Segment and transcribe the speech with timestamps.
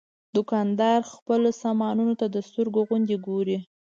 [0.35, 3.57] دوکاندار خپلو سامانونو ته د سترګو غوندې ګوري.